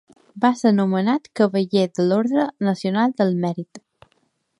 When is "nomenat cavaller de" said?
0.77-2.05